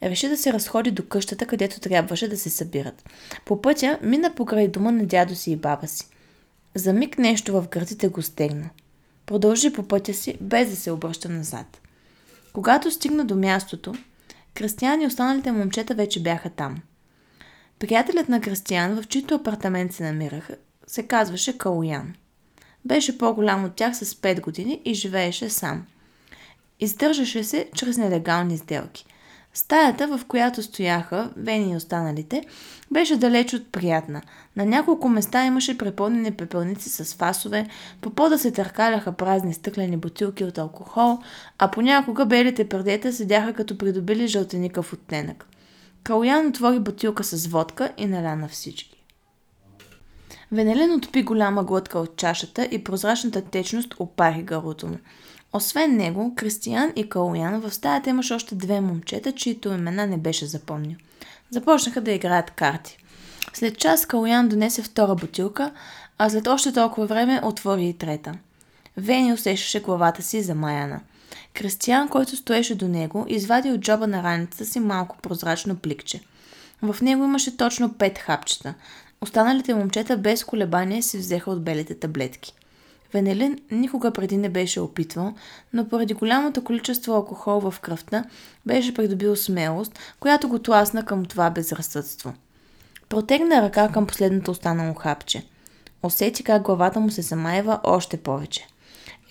Реши 0.03 0.27
да 0.27 0.37
се 0.37 0.53
разходи 0.53 0.91
до 0.91 1.05
къщата, 1.07 1.45
където 1.45 1.79
трябваше 1.79 2.27
да 2.27 2.37
се 2.37 2.49
събират. 2.49 3.09
По 3.45 3.61
пътя 3.61 3.99
мина 4.01 4.35
покрай 4.35 4.67
дома 4.67 4.91
на 4.91 5.05
дядо 5.05 5.35
си 5.35 5.51
и 5.51 5.55
баба 5.55 5.87
си. 5.87 6.07
За 6.75 6.93
миг 6.93 7.17
нещо 7.17 7.53
в 7.53 7.67
гърдите 7.69 8.07
го 8.07 8.21
стегна. 8.21 8.69
Продължи 9.25 9.73
по 9.73 9.83
пътя 9.87 10.13
си, 10.13 10.37
без 10.41 10.69
да 10.69 10.75
се 10.75 10.91
обръща 10.91 11.29
назад. 11.29 11.81
Когато 12.53 12.91
стигна 12.91 13.25
до 13.25 13.35
мястото, 13.35 13.93
Кристиян 14.53 15.01
и 15.01 15.07
останалите 15.07 15.51
момчета 15.51 15.95
вече 15.95 16.23
бяха 16.23 16.49
там. 16.49 16.77
Приятелят 17.79 18.29
на 18.29 18.41
Кристиян, 18.41 19.01
в 19.01 19.07
чийто 19.07 19.35
апартамент 19.35 19.93
се 19.93 20.03
намираха, 20.03 20.55
се 20.87 21.03
казваше 21.03 21.57
Калуян. 21.57 22.13
Беше 22.85 23.17
по-голям 23.17 23.65
от 23.65 23.75
тях 23.75 23.97
с 23.97 24.13
5 24.13 24.41
години 24.41 24.81
и 24.85 24.93
живееше 24.93 25.49
сам. 25.49 25.85
Издържаше 26.79 27.43
се 27.43 27.69
чрез 27.75 27.97
нелегални 27.97 28.57
сделки. 28.57 29.05
Стаята, 29.53 30.07
в 30.07 30.25
която 30.27 30.63
стояха 30.63 31.29
Вени 31.37 31.71
и 31.71 31.75
останалите, 31.75 32.45
беше 32.91 33.17
далеч 33.17 33.53
от 33.53 33.71
приятна. 33.71 34.21
На 34.55 34.65
няколко 34.65 35.09
места 35.09 35.45
имаше 35.45 35.77
препълнени 35.77 36.31
пепелници 36.31 36.89
с 36.89 37.15
фасове, 37.15 37.67
по 38.01 38.09
пода 38.09 38.37
се 38.37 38.51
търкаляха 38.51 39.11
празни 39.11 39.53
стъклени 39.53 39.97
бутилки 39.97 40.43
от 40.43 40.57
алкохол, 40.57 41.19
а 41.57 41.71
понякога 41.71 42.25
белите 42.25 42.69
предета 42.69 43.13
седяха 43.13 43.53
като 43.53 43.77
придобили 43.77 44.27
жълтеникъв 44.27 44.93
оттенък. 44.93 45.45
Калуян 46.03 46.47
отвори 46.47 46.79
бутилка 46.79 47.23
с 47.23 47.47
водка 47.47 47.91
и 47.97 48.05
наля 48.05 48.35
на 48.35 48.47
всички. 48.47 49.02
Венелен 50.53 50.93
отпи 50.93 51.23
голяма 51.23 51.63
глътка 51.63 51.99
от 51.99 52.17
чашата 52.17 52.65
и 52.71 52.83
прозрачната 52.83 53.41
течност 53.41 53.95
опари 53.99 54.43
гърлото 54.43 54.87
му. 54.87 54.97
Освен 55.53 55.97
него, 55.97 56.33
Кристиян 56.35 56.93
и 56.95 57.09
Калуян 57.09 57.59
в 57.59 57.73
стаята 57.73 58.09
имаше 58.09 58.33
още 58.33 58.55
две 58.55 58.81
момчета, 58.81 59.31
чието 59.31 59.69
имена 59.69 60.07
не 60.07 60.17
беше 60.17 60.45
запомнил. 60.45 60.97
Започнаха 61.49 62.01
да 62.01 62.11
играят 62.11 62.51
карти. 62.51 62.97
След 63.53 63.77
час 63.77 64.05
Калуян 64.05 64.49
донесе 64.49 64.81
втора 64.81 65.15
бутилка, 65.15 65.71
а 66.17 66.29
след 66.29 66.47
още 66.47 66.73
толкова 66.73 67.07
време 67.07 67.41
отвори 67.43 67.85
и 67.85 67.97
трета. 67.97 68.33
Вени 68.97 69.33
усещаше 69.33 69.81
главата 69.81 70.21
си 70.21 70.41
за 70.41 70.55
Маяна. 70.55 70.99
Кристиян, 71.53 72.09
който 72.09 72.35
стоеше 72.35 72.75
до 72.75 72.87
него, 72.87 73.25
извади 73.27 73.71
от 73.71 73.81
джоба 73.81 74.07
на 74.07 74.23
раницата 74.23 74.65
си 74.65 74.79
малко 74.79 75.17
прозрачно 75.17 75.75
пликче. 75.75 76.21
В 76.81 77.01
него 77.01 77.23
имаше 77.23 77.57
точно 77.57 77.93
пет 77.93 78.17
хапчета. 78.17 78.73
Останалите 79.23 79.73
момчета 79.73 80.17
без 80.17 80.43
колебание 80.43 81.01
си 81.01 81.17
взеха 81.17 81.51
от 81.51 81.63
белите 81.63 81.95
таблетки. 81.95 82.53
Венелин 83.13 83.59
никога 83.71 84.11
преди 84.11 84.37
не 84.37 84.49
беше 84.49 84.79
опитвал, 84.79 85.33
но 85.73 85.89
поради 85.89 86.13
голямото 86.13 86.63
количество 86.63 87.13
алкохол 87.13 87.59
в 87.59 87.79
кръвта 87.79 88.23
беше 88.65 88.93
придобил 88.93 89.35
смелост, 89.35 89.99
която 90.19 90.49
го 90.49 90.59
тласна 90.59 91.05
към 91.05 91.25
това 91.25 91.49
безразсъдство. 91.49 92.33
Протегна 93.09 93.61
ръка 93.61 93.89
към 93.89 94.07
последното 94.07 94.51
останало 94.51 94.93
хапче. 94.93 95.45
Усети 96.03 96.43
как 96.43 96.61
главата 96.61 96.99
му 96.99 97.09
се 97.09 97.21
замаева 97.21 97.79
още 97.83 98.17
повече. 98.17 98.67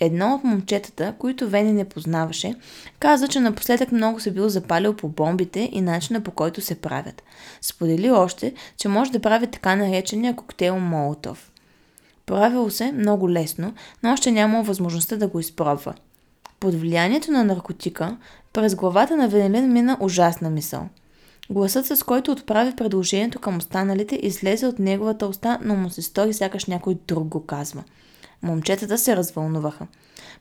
Едно 0.04 0.34
от 0.34 0.44
момчетата, 0.44 1.14
които 1.18 1.48
Вени 1.48 1.72
не 1.72 1.84
познаваше, 1.84 2.54
каза, 2.98 3.28
че 3.28 3.40
напоследък 3.40 3.92
много 3.92 4.20
се 4.20 4.30
бил 4.30 4.48
запалил 4.48 4.94
по 4.94 5.08
бомбите 5.08 5.68
и 5.72 5.80
начина 5.80 6.20
по 6.20 6.30
който 6.30 6.60
се 6.60 6.74
правят. 6.74 7.22
Сподели 7.60 8.10
още, 8.10 8.54
че 8.76 8.88
може 8.88 9.12
да 9.12 9.20
прави 9.20 9.46
така 9.46 9.76
наречения 9.76 10.36
коктейл 10.36 10.78
Молотов. 10.78 11.52
Правило 12.26 12.70
се 12.70 12.92
много 12.92 13.30
лесно, 13.30 13.74
но 14.02 14.12
още 14.12 14.30
нямало 14.30 14.64
възможността 14.64 15.16
да 15.16 15.28
го 15.28 15.40
изпробва. 15.40 15.94
Под 16.60 16.74
влиянието 16.74 17.30
на 17.30 17.44
наркотика, 17.44 18.16
през 18.52 18.74
главата 18.74 19.16
на 19.16 19.28
Венелин 19.28 19.72
мина 19.72 19.96
ужасна 20.00 20.50
мисъл. 20.50 20.88
Гласът, 21.50 21.86
с 21.86 22.02
който 22.02 22.32
отправи 22.32 22.76
предложението 22.76 23.38
към 23.38 23.56
останалите, 23.56 24.18
излезе 24.22 24.66
от 24.66 24.78
неговата 24.78 25.26
уста, 25.26 25.58
но 25.64 25.74
му 25.74 25.90
се 25.90 26.02
стори 26.02 26.32
сякаш 26.32 26.64
някой 26.64 26.96
друг 27.08 27.24
го 27.24 27.46
казва. 27.46 27.84
Момчетата 28.42 28.98
се 28.98 29.16
развълнуваха. 29.16 29.86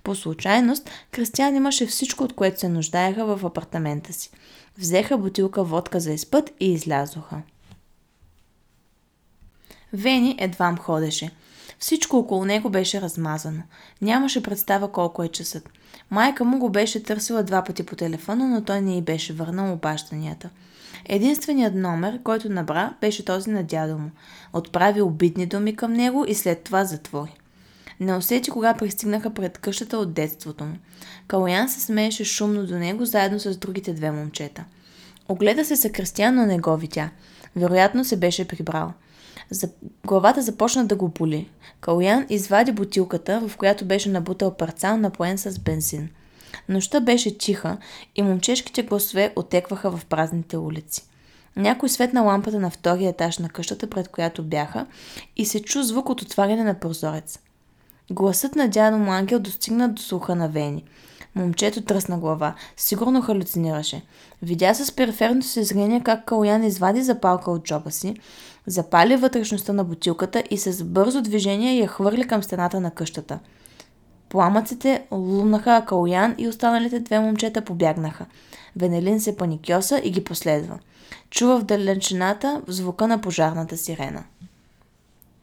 По 0.03 0.15
случайност, 0.15 0.89
Кристиан 1.12 1.55
имаше 1.55 1.86
всичко, 1.86 2.24
от 2.24 2.34
което 2.34 2.60
се 2.60 2.70
нуждаеха 2.70 3.25
в 3.25 3.46
апартамента 3.46 4.13
си. 4.13 4.31
Взеха 4.77 5.17
бутилка 5.17 5.63
водка 5.63 6.00
за 6.00 6.12
изпът 6.12 6.51
и 6.60 6.74
излязоха. 6.74 7.41
Вени 9.93 10.36
едвам 10.39 10.77
ходеше. 10.77 11.31
Всичко 11.79 12.17
около 12.17 12.46
него 12.46 12.70
беше 12.70 13.01
размазано. 13.01 13.62
Нямаше 14.01 14.43
представа 14.43 14.91
колко 14.91 15.24
е 15.24 15.27
часът. 15.27 15.70
Майка 16.10 16.46
му 16.46 16.60
го 16.60 16.70
беше 16.70 17.03
търсила 17.03 17.43
два 17.43 17.63
пъти 17.63 17.86
по 17.86 17.96
телефона, 17.96 18.48
но 18.48 18.63
той 18.63 18.81
не 18.81 18.98
й 18.98 19.01
беше 19.01 19.34
върнал 19.34 19.74
обажданията. 19.74 20.50
Единственият 21.05 21.75
номер, 21.75 22.20
който 22.24 22.50
набра, 22.50 22.93
беше 23.01 23.25
този 23.25 23.50
на 23.50 23.63
дядо 23.63 23.98
му. 23.98 24.12
Отправи 24.53 25.01
обидни 25.01 25.46
думи 25.46 25.75
към 25.75 25.93
него 25.93 26.25
и 26.27 26.36
след 26.36 26.63
това 26.63 26.86
затвори. 26.86 27.40
Не 28.01 28.17
усети 28.17 28.51
кога 28.51 28.74
пристигнаха 28.74 29.34
пред 29.34 29.58
къщата 29.58 29.98
от 29.98 30.13
детството 30.13 30.63
му. 30.63 30.75
Калоян 31.27 31.70
се 31.70 31.81
смееше 31.81 32.24
шумно 32.24 32.65
до 32.65 32.75
него, 32.75 33.05
заедно 33.05 33.39
с 33.39 33.58
другите 33.58 33.93
две 33.93 34.12
момчета. 34.12 34.65
Огледа 35.29 35.65
се 35.65 35.75
съкръстя, 35.75 36.31
но 36.31 36.46
не 36.46 36.60
го 36.60 36.77
видя. 36.77 37.10
Вероятно 37.55 38.05
се 38.05 38.17
беше 38.17 38.48
прибрал. 38.48 38.93
За... 39.50 39.70
Главата 40.05 40.41
започна 40.41 40.86
да 40.86 40.96
го 40.96 41.08
боли. 41.08 41.50
Калуян 41.81 42.25
извади 42.29 42.72
бутилката, 42.72 43.48
в 43.48 43.58
която 43.58 43.86
беше 43.86 44.10
набутал 44.10 44.58
парцал 44.58 44.98
напоен 44.98 45.38
с 45.38 45.60
бензин. 45.60 46.10
Нощта 46.70 47.00
беше 47.00 47.38
тиха 47.38 47.77
и 48.15 48.22
момчешките 48.22 48.84
гласове 48.84 49.34
отекваха 49.36 49.98
в 49.98 50.05
празните 50.05 50.58
улици. 50.58 51.03
Някой 51.55 51.89
светна 51.89 52.22
лампата 52.22 52.60
на 52.60 52.70
втория 52.70 53.10
етаж 53.10 53.38
на 53.38 53.50
къщата, 53.50 53.89
пред 53.89 54.08
която 54.08 54.43
бяха, 54.43 54.86
и 55.38 55.46
се 55.46 55.62
чу 55.62 55.84
звук 55.84 56.10
от 56.10 56.22
отваряне 56.22 56.63
на 56.63 56.79
прозорец. 56.79 57.39
Гласът 58.12 58.56
на 58.56 58.68
дядо 58.68 58.98
му 58.98 59.12
Ангел 59.12 59.39
достигна 59.39 59.89
до 59.89 60.01
слуха 60.01 60.36
на 60.36 60.50
Вени. 60.50 60.84
Момчето 61.36 61.82
тръсна 61.82 62.18
глава. 62.18 62.56
Сигурно 62.77 63.22
халюцинираше. 63.22 64.01
Видя 64.41 64.74
с 64.74 64.91
периферното 64.91 65.48
си 65.48 65.63
зрение 65.63 66.01
как 66.03 66.25
Калуян 66.25 66.63
извади 66.63 67.01
запалка 67.01 67.51
от 67.51 67.63
джоба 67.63 67.91
си, 67.91 68.15
запали 68.68 69.15
вътрешността 69.15 69.74
на 69.74 69.84
бутилката 69.84 70.44
и 70.50 70.58
с 70.58 70.84
бързо 70.84 71.22
движение 71.22 71.80
я 71.80 71.88
хвърли 71.88 72.27
към 72.27 72.44
стената 72.44 72.80
на 72.80 72.91
къщата. 72.91 73.39
Пламъците 74.30 75.03
лунаха, 75.12 75.75
а 75.75 75.86
Калуян 75.86 76.36
и 76.38 76.48
останалите 76.48 77.00
две 77.00 77.20
момчета 77.20 77.62
побягнаха. 77.62 78.25
Венелин 78.75 79.20
се 79.20 79.38
паникьоса 79.38 80.01
и 80.03 80.12
ги 80.12 80.24
последва. 80.24 80.80
Чува 81.30 81.60
в 81.60 81.63
далечината 81.63 82.62
звука 82.68 83.08
на 83.08 83.22
пожарната 83.22 83.77
сирена. 83.77 84.24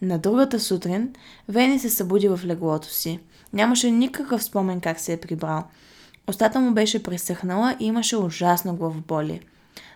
На 0.02 0.18
другата 0.18 0.60
сутрин 0.60 1.14
Вени 1.48 1.78
се 1.78 1.90
събуди 1.90 2.28
в 2.28 2.40
леглото 2.44 2.88
си. 2.88 3.20
Нямаше 3.52 3.90
никакъв 3.90 4.44
спомен 4.44 4.80
как 4.80 5.00
се 5.00 5.12
е 5.12 5.20
прибрал. 5.20 5.64
Остата 6.26 6.60
му 6.60 6.74
беше 6.74 7.02
пресъхнала 7.02 7.76
и 7.80 7.86
имаше 7.86 8.16
ужасно 8.16 8.76
главоболие. 8.76 9.40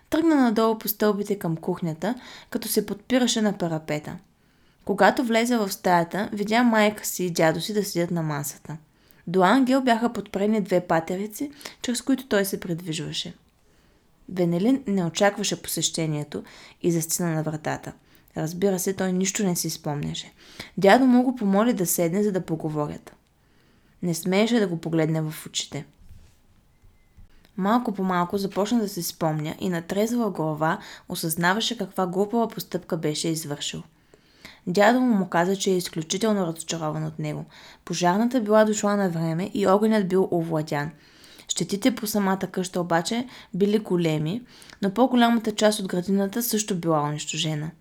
Тръгна 0.09 0.35
надолу 0.35 0.77
по 0.79 0.87
стълбите 0.87 1.39
към 1.39 1.57
кухнята, 1.57 2.15
като 2.49 2.67
се 2.67 2.85
подпираше 2.85 3.41
на 3.41 3.57
парапета. 3.57 4.17
Когато 4.85 5.23
влезе 5.23 5.57
в 5.57 5.71
стаята, 5.71 6.29
видя 6.33 6.63
майка 6.63 7.05
си 7.05 7.23
и 7.23 7.31
дядо 7.31 7.61
си 7.61 7.73
да 7.73 7.83
седят 7.83 8.11
на 8.11 8.23
масата. 8.23 8.77
До 9.27 9.43
Ангел 9.43 9.81
бяха 9.81 10.13
подпрени 10.13 10.61
две 10.61 10.79
патерици, 10.79 11.51
чрез 11.81 12.01
които 12.01 12.27
той 12.27 12.45
се 12.45 12.59
предвижваше. 12.59 13.33
Венелин 14.29 14.83
не 14.87 15.05
очакваше 15.05 15.61
посещението 15.61 16.43
и 16.81 16.91
застина 16.91 17.29
на 17.29 17.43
вратата. 17.43 17.93
Разбира 18.37 18.79
се, 18.79 18.93
той 18.93 19.13
нищо 19.13 19.43
не 19.43 19.55
си 19.55 19.69
спомняше. 19.69 20.33
Дядо 20.77 21.05
му 21.05 21.23
го 21.23 21.35
помоли 21.35 21.73
да 21.73 21.85
седне, 21.85 22.23
за 22.23 22.31
да 22.31 22.45
поговорят. 22.45 23.15
Не 24.01 24.13
смееше 24.13 24.59
да 24.59 24.67
го 24.67 24.77
погледне 24.77 25.21
в 25.21 25.45
очите. 25.45 25.85
Малко 27.57 27.91
по 27.91 28.03
малко 28.03 28.37
започна 28.37 28.79
да 28.79 28.89
се 28.89 29.03
спомня 29.03 29.55
и 29.59 29.69
на 29.69 29.81
трезва 29.81 30.31
глава 30.31 30.79
осъзнаваше 31.09 31.77
каква 31.77 32.07
глупава 32.07 32.47
постъпка 32.47 32.97
беше 32.97 33.27
извършил. 33.27 33.83
Дядо 34.67 34.99
му 34.99 35.15
му 35.15 35.27
каза, 35.29 35.55
че 35.55 35.71
е 35.71 35.77
изключително 35.77 36.47
разочарован 36.47 37.03
от 37.03 37.19
него. 37.19 37.45
Пожарната 37.85 38.41
била 38.41 38.65
дошла 38.65 38.95
на 38.95 39.09
време 39.09 39.51
и 39.53 39.67
огънят 39.67 40.07
бил 40.07 40.27
овладян. 40.31 40.91
Щетите 41.47 41.95
по 41.95 42.07
самата 42.07 42.47
къща 42.51 42.81
обаче 42.81 43.27
били 43.53 43.79
големи, 43.79 44.41
но 44.81 44.93
по-голямата 44.93 45.55
част 45.55 45.79
от 45.79 45.87
градината 45.87 46.43
също 46.43 46.75
била 46.75 47.03
унищожена. 47.03 47.71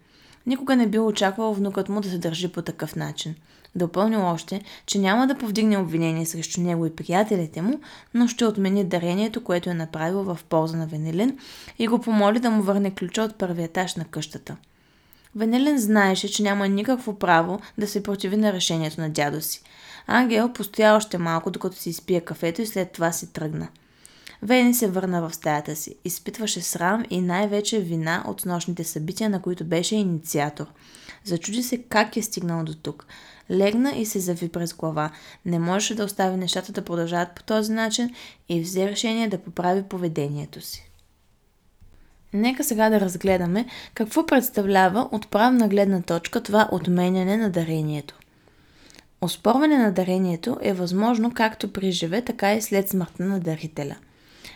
Никога 0.46 0.76
не 0.76 0.86
бил 0.86 1.06
очаквал 1.06 1.54
внукът 1.54 1.88
му 1.88 2.00
да 2.00 2.10
се 2.10 2.18
държи 2.18 2.48
по 2.48 2.62
такъв 2.62 2.96
начин– 2.96 3.34
Допълнил 3.74 4.26
още, 4.26 4.60
че 4.86 4.98
няма 4.98 5.26
да 5.26 5.38
повдигне 5.38 5.78
обвинение 5.78 6.26
срещу 6.26 6.60
него 6.60 6.86
и 6.86 6.96
приятелите 6.96 7.62
му, 7.62 7.80
но 8.14 8.28
ще 8.28 8.44
отмени 8.44 8.84
дарението, 8.84 9.44
което 9.44 9.70
е 9.70 9.74
направил 9.74 10.22
в 10.22 10.38
полза 10.48 10.76
на 10.76 10.86
Венелин 10.86 11.38
и 11.78 11.88
го 11.88 12.00
помоли 12.00 12.38
да 12.38 12.50
му 12.50 12.62
върне 12.62 12.94
ключа 12.94 13.22
от 13.22 13.34
първия 13.34 13.64
етаж 13.64 13.94
на 13.94 14.04
къщата. 14.04 14.56
Венелин 15.36 15.78
знаеше, 15.78 16.28
че 16.28 16.42
няма 16.42 16.68
никакво 16.68 17.18
право 17.18 17.60
да 17.78 17.86
се 17.86 18.02
противи 18.02 18.36
на 18.36 18.52
решението 18.52 19.00
на 19.00 19.10
дядо 19.10 19.40
си. 19.40 19.62
Ангел 20.06 20.52
постоя 20.52 20.94
още 20.94 21.18
малко, 21.18 21.50
докато 21.50 21.76
си 21.76 21.90
изпие 21.90 22.20
кафето 22.20 22.62
и 22.62 22.66
след 22.66 22.92
това 22.92 23.12
си 23.12 23.32
тръгна. 23.32 23.68
Вени 24.42 24.74
се 24.74 24.88
върна 24.88 25.28
в 25.28 25.34
стаята 25.34 25.76
си. 25.76 25.96
Изпитваше 26.04 26.60
срам 26.60 27.04
и 27.10 27.20
най-вече 27.20 27.80
вина 27.80 28.24
от 28.26 28.46
нощните 28.46 28.84
събития, 28.84 29.30
на 29.30 29.42
които 29.42 29.64
беше 29.64 29.96
инициатор. 29.96 30.66
Зачуди 31.24 31.62
се 31.62 31.82
как 31.82 32.16
е 32.16 32.22
стигнал 32.22 32.64
до 32.64 32.74
тук. 32.74 33.06
Легна 33.50 33.92
и 33.96 34.06
се 34.06 34.20
зави 34.20 34.48
през 34.48 34.74
глава. 34.74 35.10
Не 35.46 35.58
можеше 35.58 35.94
да 35.94 36.04
остави 36.04 36.36
нещата 36.36 36.72
да 36.72 36.84
продължават 36.84 37.34
по 37.34 37.42
този 37.42 37.72
начин 37.72 38.10
и 38.48 38.60
взе 38.60 38.90
решение 38.90 39.28
да 39.28 39.38
поправи 39.38 39.82
поведението 39.82 40.60
си. 40.60 40.90
Нека 42.32 42.64
сега 42.64 42.90
да 42.90 43.00
разгледаме 43.00 43.66
какво 43.94 44.26
представлява 44.26 45.08
от 45.12 45.30
правна 45.30 45.68
гледна 45.68 46.02
точка 46.02 46.42
това 46.42 46.68
отменяне 46.72 47.36
на 47.36 47.50
дарението. 47.50 48.18
Оспорване 49.20 49.78
на 49.78 49.92
дарението 49.92 50.58
е 50.60 50.72
възможно 50.72 51.34
както 51.34 51.72
при 51.72 51.92
живе, 51.92 52.22
така 52.22 52.54
и 52.54 52.62
след 52.62 52.88
смъртта 52.88 53.24
на 53.24 53.40
дарителя. 53.40 53.96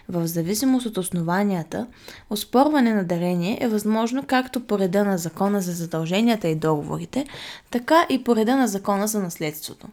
В 0.09 0.27
зависимост 0.27 0.87
от 0.87 0.99
основанията, 0.99 1.87
оспорване 2.31 2.95
на 2.95 3.05
дарение 3.05 3.59
е 3.61 3.69
възможно 3.69 4.25
както 4.27 4.61
по 4.61 4.79
реда 4.79 5.05
на 5.05 5.19
закона 5.19 5.61
за 5.61 5.73
задълженията 5.73 6.49
и 6.49 6.55
договорите, 6.55 7.27
така 7.71 8.07
и 8.09 8.25
по 8.25 8.37
реда 8.37 8.57
на 8.57 8.69
закона 8.69 9.09
за 9.09 9.21
наследството. 9.21 9.87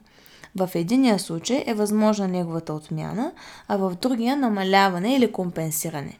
В 0.56 0.70
единия 0.74 1.18
случай 1.18 1.64
е 1.66 1.74
възможна 1.74 2.28
неговата 2.28 2.74
отмяна, 2.74 3.32
а 3.68 3.76
в 3.76 3.96
другия 4.02 4.36
намаляване 4.36 5.16
или 5.16 5.32
компенсиране. 5.32 6.18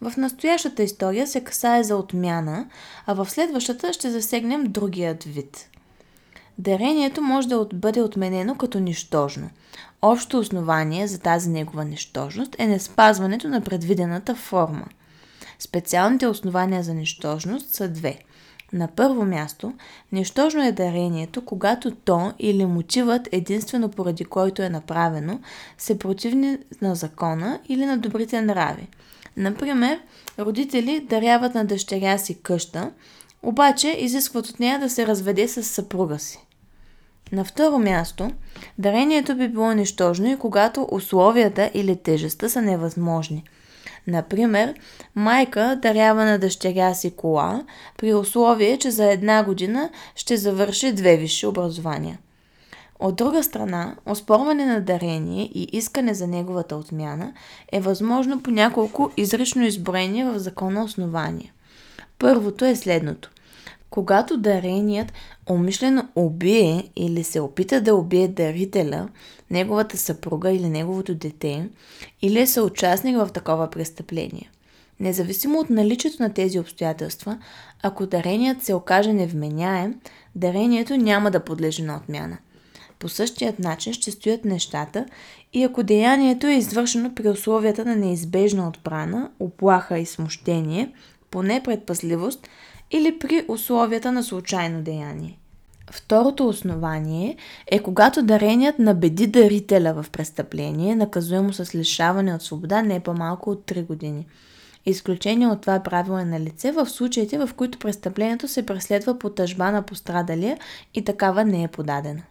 В 0.00 0.16
настоящата 0.16 0.82
история 0.82 1.26
се 1.26 1.44
касае 1.44 1.82
за 1.82 1.96
отмяна, 1.96 2.66
а 3.06 3.14
в 3.14 3.30
следващата 3.30 3.92
ще 3.92 4.10
засегнем 4.10 4.64
другият 4.64 5.24
вид. 5.24 5.68
Дарението 6.58 7.22
може 7.22 7.48
да 7.48 7.68
бъде 7.74 8.02
отменено 8.02 8.54
като 8.54 8.78
нищожно. 8.78 9.50
Общо 10.06 10.38
основание 10.38 11.06
за 11.06 11.18
тази 11.18 11.50
негова 11.50 11.84
нищожност 11.84 12.56
е 12.58 12.66
неспазването 12.66 13.48
на 13.48 13.60
предвидената 13.60 14.34
форма. 14.34 14.86
Специалните 15.58 16.26
основания 16.26 16.82
за 16.82 16.94
нищожност 16.94 17.70
са 17.70 17.88
две. 17.88 18.18
На 18.72 18.88
първо 18.88 19.24
място, 19.24 19.72
нищожно 20.12 20.66
е 20.66 20.72
дарението, 20.72 21.44
когато 21.44 21.90
то 21.90 22.32
или 22.38 22.66
мотивът, 22.66 23.28
единствено 23.32 23.88
поради 23.88 24.24
който 24.24 24.62
е 24.62 24.68
направено, 24.68 25.40
се 25.78 25.98
противни 25.98 26.58
на 26.82 26.94
закона 26.94 27.60
или 27.68 27.86
на 27.86 27.98
добрите 27.98 28.42
нрави. 28.42 28.88
Например, 29.36 30.00
родители 30.38 31.06
даряват 31.10 31.54
на 31.54 31.64
дъщеря 31.64 32.18
си 32.18 32.34
къща, 32.42 32.90
обаче 33.42 33.96
изискват 33.98 34.46
от 34.46 34.60
нея 34.60 34.78
да 34.78 34.90
се 34.90 35.06
разведе 35.06 35.48
с 35.48 35.62
съпруга 35.62 36.18
си. 36.18 36.46
На 37.34 37.44
второ 37.44 37.78
място, 37.78 38.30
дарението 38.78 39.36
би 39.36 39.48
било 39.48 39.72
нищожно 39.72 40.32
и 40.32 40.38
когато 40.38 40.88
условията 40.90 41.70
или 41.74 41.96
тежестта 41.96 42.48
са 42.48 42.62
невъзможни. 42.62 43.44
Например, 44.06 44.74
майка 45.14 45.78
дарява 45.82 46.24
на 46.24 46.38
дъщеря 46.38 46.94
си 46.94 47.10
кола 47.10 47.64
при 47.98 48.14
условие, 48.14 48.78
че 48.78 48.90
за 48.90 49.12
една 49.12 49.44
година 49.44 49.90
ще 50.16 50.36
завърши 50.36 50.92
две 50.92 51.16
висши 51.16 51.46
образования. 51.46 52.18
От 52.98 53.16
друга 53.16 53.42
страна, 53.42 53.96
оспорване 54.06 54.66
на 54.66 54.80
дарение 54.80 55.50
и 55.54 55.68
искане 55.72 56.14
за 56.14 56.26
неговата 56.26 56.76
отмяна 56.76 57.32
е 57.72 57.80
възможно 57.80 58.42
по 58.42 58.50
няколко 58.50 59.10
изрично 59.16 59.64
изброени 59.64 60.24
в 60.24 60.38
закона 60.38 60.84
основания. 60.84 61.52
Първото 62.18 62.64
е 62.64 62.76
следното. 62.76 63.30
Когато 63.94 64.36
дареният 64.36 65.12
умишлено 65.50 66.08
убие 66.14 66.90
или 66.96 67.24
се 67.24 67.40
опита 67.40 67.80
да 67.80 67.94
убие 67.94 68.28
дарителя, 68.28 69.08
неговата 69.50 69.96
съпруга 69.96 70.52
или 70.52 70.68
неговото 70.68 71.14
дете, 71.14 71.68
или 72.22 72.40
е 72.40 72.46
съучастник 72.46 73.16
в 73.16 73.28
такова 73.34 73.70
престъпление. 73.70 74.50
Независимо 75.00 75.58
от 75.58 75.70
наличието 75.70 76.22
на 76.22 76.32
тези 76.32 76.58
обстоятелства, 76.58 77.38
ако 77.82 78.06
дареният 78.06 78.62
се 78.62 78.74
окаже 78.74 79.12
невменяем, 79.12 80.00
дарението 80.34 80.96
няма 80.96 81.30
да 81.30 81.44
подлежи 81.44 81.82
на 81.82 81.96
отмяна. 81.96 82.38
По 82.98 83.08
същият 83.08 83.58
начин 83.58 83.92
ще 83.92 84.10
стоят 84.10 84.44
нещата 84.44 85.06
и 85.52 85.64
ако 85.64 85.82
деянието 85.82 86.46
е 86.46 86.54
извършено 86.54 87.14
при 87.14 87.28
условията 87.28 87.84
на 87.84 87.96
неизбежна 87.96 88.68
отбрана, 88.68 89.30
оплаха 89.40 89.98
и 89.98 90.06
смущение, 90.06 90.92
поне 91.30 91.62
предпазливост– 91.62 92.48
или 92.90 93.18
при 93.18 93.44
условията 93.48 94.12
на 94.12 94.22
случайно 94.22 94.82
деяние. 94.82 95.38
Второто 95.90 96.48
основание 96.48 97.36
е 97.66 97.78
когато 97.78 98.22
дареният 98.22 98.78
набеди 98.78 99.26
дарителя 99.26 100.02
в 100.02 100.10
престъпление, 100.10 100.96
наказуемо 100.96 101.52
с 101.52 101.74
лишаване 101.74 102.34
от 102.34 102.42
свобода 102.42 102.82
не 102.82 103.00
по-малко 103.00 103.50
от 103.50 103.66
3 103.66 103.86
години. 103.86 104.26
Изключение 104.86 105.46
от 105.46 105.60
това 105.60 105.82
правило 105.82 106.18
е 106.18 106.24
на 106.24 106.40
лице 106.40 106.72
в 106.72 106.86
случаите, 106.86 107.38
в 107.38 107.50
които 107.56 107.78
престъплението 107.78 108.48
се 108.48 108.66
преследва 108.66 109.18
по 109.18 109.30
тъжба 109.30 109.72
на 109.72 109.82
пострадалия 109.82 110.58
и 110.94 111.04
такава 111.04 111.44
не 111.44 111.62
е 111.62 111.68
подадена. 111.68 112.22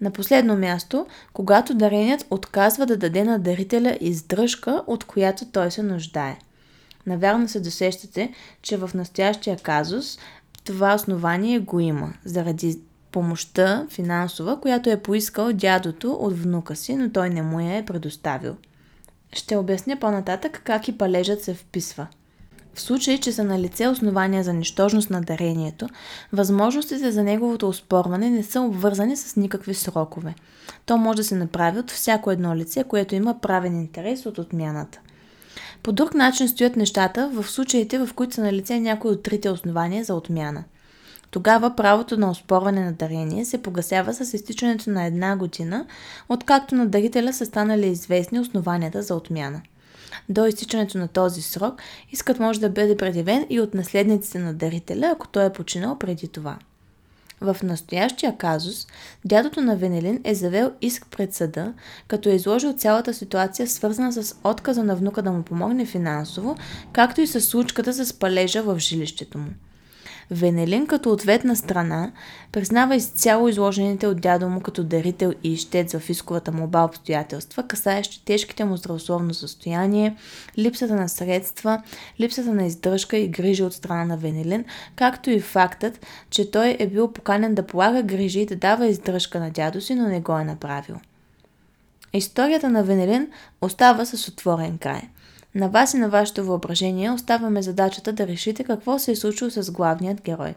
На 0.00 0.10
последно 0.10 0.56
място, 0.56 1.06
когато 1.32 1.74
дареният 1.74 2.26
отказва 2.30 2.86
да 2.86 2.96
даде 2.96 3.24
на 3.24 3.38
дарителя 3.38 3.98
издръжка, 4.00 4.82
от 4.86 5.04
която 5.04 5.44
той 5.44 5.70
се 5.70 5.82
нуждае. 5.82 6.38
Навярно 7.06 7.48
се 7.48 7.60
досещате, 7.60 8.32
че 8.62 8.76
в 8.76 8.90
настоящия 8.94 9.56
казус 9.56 10.18
това 10.64 10.94
основание 10.94 11.58
го 11.58 11.80
има, 11.80 12.12
заради 12.24 12.78
помощта 13.12 13.86
финансова, 13.90 14.60
която 14.60 14.90
е 14.90 15.02
поискал 15.02 15.52
дядото 15.52 16.12
от 16.12 16.38
внука 16.38 16.76
си, 16.76 16.96
но 16.96 17.10
той 17.10 17.30
не 17.30 17.42
му 17.42 17.60
я 17.60 17.76
е 17.76 17.84
предоставил. 17.84 18.56
Ще 19.32 19.56
обясня 19.56 19.96
по-нататък 20.00 20.62
как 20.64 20.88
и 20.88 20.98
палежът 20.98 21.42
се 21.42 21.54
вписва. 21.54 22.06
В 22.74 22.80
случай, 22.80 23.18
че 23.18 23.32
са 23.32 23.44
на 23.44 23.60
лице 23.60 23.88
основания 23.88 24.44
за 24.44 24.52
нищожност 24.52 25.10
на 25.10 25.20
дарението, 25.20 25.88
възможностите 26.32 27.10
за 27.10 27.22
неговото 27.22 27.68
оспорване 27.68 28.30
не 28.30 28.42
са 28.42 28.60
обвързани 28.60 29.16
с 29.16 29.36
никакви 29.36 29.74
срокове. 29.74 30.34
То 30.86 30.96
може 30.96 31.16
да 31.16 31.24
се 31.24 31.36
направи 31.36 31.78
от 31.78 31.90
всяко 31.90 32.30
едно 32.30 32.56
лице, 32.56 32.84
което 32.84 33.14
има 33.14 33.40
правен 33.40 33.80
интерес 33.80 34.26
от 34.26 34.38
отмяната. 34.38 35.00
По 35.86 35.92
друг 35.92 36.14
начин 36.14 36.48
стоят 36.48 36.76
нещата 36.76 37.30
в 37.32 37.50
случаите, 37.50 37.98
в 37.98 38.08
които 38.14 38.34
са 38.34 38.42
на 38.42 38.52
лице 38.52 38.80
някои 38.80 39.10
от 39.10 39.22
трите 39.22 39.50
основания 39.50 40.04
за 40.04 40.14
отмяна. 40.14 40.64
Тогава 41.30 41.76
правото 41.76 42.16
на 42.16 42.30
оспорване 42.30 42.84
на 42.84 42.92
дарение 42.92 43.44
се 43.44 43.62
погасява 43.62 44.14
с 44.14 44.34
изтичането 44.34 44.90
на 44.90 45.04
една 45.04 45.36
година, 45.36 45.86
откакто 46.28 46.74
на 46.74 46.86
дарителя 46.86 47.32
са 47.32 47.46
станали 47.46 47.86
известни 47.86 48.40
основанията 48.40 49.02
за 49.02 49.14
отмяна. 49.14 49.62
До 50.28 50.46
изтичането 50.46 50.98
на 50.98 51.08
този 51.08 51.42
срок, 51.42 51.82
искът 52.12 52.40
може 52.40 52.60
да 52.60 52.70
бъде 52.70 52.96
предявен 52.96 53.46
и 53.50 53.60
от 53.60 53.74
наследниците 53.74 54.38
на 54.38 54.54
дарителя, 54.54 55.10
ако 55.12 55.28
той 55.28 55.46
е 55.46 55.52
починал 55.52 55.98
преди 55.98 56.28
това. 56.28 56.58
В 57.40 57.56
настоящия 57.62 58.36
казус, 58.36 58.86
дядото 59.24 59.60
на 59.60 59.76
Венелин 59.76 60.20
е 60.24 60.34
завел 60.34 60.72
иск 60.80 61.06
пред 61.10 61.34
съда, 61.34 61.74
като 62.08 62.28
е 62.28 62.32
изложил 62.32 62.72
цялата 62.72 63.14
ситуация, 63.14 63.68
свързана 63.68 64.12
с 64.12 64.36
отказа 64.44 64.84
на 64.84 64.96
внука 64.96 65.22
да 65.22 65.32
му 65.32 65.42
помогне 65.42 65.86
финансово, 65.86 66.56
както 66.92 67.20
и 67.20 67.26
с 67.26 67.40
случката 67.40 67.92
с 67.92 68.12
палежа 68.12 68.62
в 68.62 68.78
жилището 68.78 69.38
му. 69.38 69.50
Венелин 70.30 70.86
като 70.86 71.12
ответна 71.12 71.56
страна 71.56 72.12
признава 72.52 72.96
изцяло 72.96 73.48
изложените 73.48 74.06
от 74.06 74.20
дядо 74.20 74.48
му 74.48 74.60
като 74.60 74.84
дарител 74.84 75.32
и 75.44 75.52
ищец 75.52 75.98
в 75.98 76.10
исковата 76.10 76.52
молба 76.52 76.84
обстоятелства, 76.84 77.62
касаещи 77.62 78.24
тежките 78.24 78.64
му 78.64 78.76
здравословно 78.76 79.34
състояние, 79.34 80.16
липсата 80.58 80.94
на 80.94 81.08
средства, 81.08 81.82
липсата 82.20 82.52
на 82.52 82.66
издръжка 82.66 83.16
и 83.16 83.28
грижи 83.28 83.62
от 83.62 83.74
страна 83.74 84.04
на 84.04 84.16
Венелин, 84.16 84.64
както 84.96 85.30
и 85.30 85.40
фактът, 85.40 86.06
че 86.30 86.50
той 86.50 86.76
е 86.78 86.86
бил 86.86 87.12
поканен 87.12 87.54
да 87.54 87.66
полага 87.66 88.02
грижи 88.02 88.40
и 88.40 88.46
да 88.46 88.56
дава 88.56 88.86
издръжка 88.86 89.40
на 89.40 89.50
дядо 89.50 89.80
си, 89.80 89.94
но 89.94 90.08
не 90.08 90.20
го 90.20 90.38
е 90.38 90.44
направил. 90.44 90.96
Историята 92.12 92.68
на 92.68 92.84
Венелин 92.84 93.28
остава 93.60 94.04
с 94.04 94.28
отворен 94.28 94.78
край– 94.78 95.02
на 95.56 95.68
вас 95.68 95.94
и 95.94 95.96
на 95.96 96.08
вашето 96.08 96.44
въображение 96.44 97.10
оставаме 97.10 97.62
задачата 97.62 98.12
да 98.12 98.26
решите 98.26 98.64
какво 98.64 98.98
се 98.98 99.10
е 99.10 99.16
случило 99.16 99.50
с 99.50 99.70
главният 99.70 100.22
герой. 100.22 100.54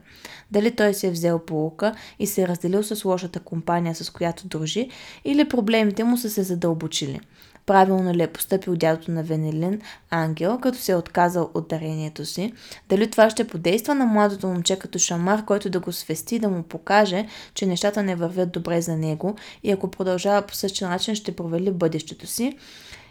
Дали 0.52 0.76
той 0.76 0.94
се 0.94 1.08
е 1.08 1.12
взел 1.12 1.40
полука 1.40 1.96
и 2.20 2.28
се 2.28 2.42
е 2.42 2.48
разделил 2.48 2.84
с 2.84 3.06
лошата 3.06 3.40
компания, 3.40 3.96
с 3.96 4.10
която 4.10 4.48
дружи, 4.48 4.90
или 5.26 5.50
проблемите 5.50 6.04
му 6.04 6.18
са 6.18 6.30
се 6.30 6.44
задълбочили. 6.44 7.20
Правилно 7.66 8.14
ли 8.14 8.24
е 8.24 8.28
поступил 8.28 8.76
дядото 8.76 9.12
на 9.12 9.24
Венелин, 9.24 9.82
Ангел, 10.10 10.58
като 10.58 10.78
се 10.78 10.92
е 10.92 10.96
отказал 10.96 11.50
от 11.54 11.68
дарението 11.68 12.26
си? 12.26 12.54
Дали 12.90 13.12
това 13.12 13.30
ще 13.30 13.48
подейства 13.48 13.96
на 13.96 14.06
младото 14.06 14.48
момче 14.48 14.80
като 14.80 15.00
шамар, 15.00 15.46
който 15.46 15.70
да 15.70 15.80
го 15.80 15.92
свести 15.92 16.40
да 16.40 16.50
му 16.50 16.64
покаже, 16.64 17.28
че 17.54 17.66
нещата 17.66 18.04
не 18.04 18.16
вървят 18.16 18.52
добре 18.52 18.82
за 18.82 18.98
него 18.98 19.36
и 19.64 19.72
ако 19.72 19.92
продължава 19.92 20.42
по 20.42 20.56
същия 20.56 20.90
начин 20.90 21.16
ще 21.16 21.36
провали 21.36 21.72
бъдещето 21.72 22.28
си? 22.28 22.58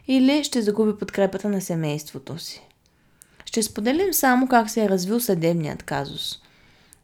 Или 0.09 0.45
ще 0.45 0.63
загуби 0.63 0.99
подкрепата 0.99 1.49
на 1.49 1.61
семейството 1.61 2.39
си. 2.39 2.63
Ще 3.45 3.63
споделим 3.63 4.13
само 4.13 4.49
как 4.49 4.71
се 4.71 4.85
е 4.85 4.89
развил 4.89 5.21
съдебният 5.21 5.83
казус. 5.83 6.39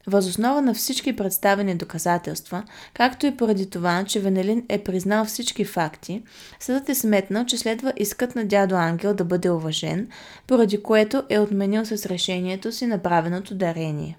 Възоснова 0.06 0.60
на 0.60 0.74
всички 0.74 1.16
представени 1.16 1.74
доказателства, 1.74 2.62
както 2.94 3.26
и 3.26 3.36
поради 3.36 3.70
това, 3.70 4.04
че 4.04 4.20
Венелин 4.20 4.64
е 4.68 4.84
признал 4.84 5.24
всички 5.24 5.64
факти, 5.64 6.22
съдът 6.60 6.88
е 6.88 6.94
сметнал, 6.94 7.44
че 7.44 7.58
следва 7.58 7.92
искът 7.96 8.34
на 8.34 8.44
дядо 8.44 8.74
Ангел 8.74 9.14
да 9.14 9.24
бъде 9.24 9.50
уважен, 9.50 10.08
поради 10.46 10.82
което 10.82 11.24
е 11.28 11.38
отменил 11.38 11.84
с 11.84 12.06
решението 12.06 12.72
си 12.72 12.86
направеното 12.86 13.54
дарение. 13.54 14.18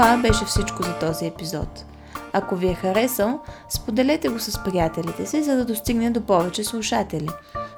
Това 0.00 0.16
беше 0.16 0.44
всичко 0.44 0.82
за 0.82 0.98
този 0.98 1.26
епизод. 1.26 1.84
Ако 2.32 2.56
ви 2.56 2.68
е 2.68 2.74
харесал, 2.74 3.40
споделете 3.68 4.28
го 4.28 4.38
с 4.38 4.64
приятелите 4.64 5.26
си, 5.26 5.42
за 5.42 5.56
да 5.56 5.64
достигне 5.64 6.10
до 6.10 6.20
повече 6.20 6.64
слушатели. 6.64 7.28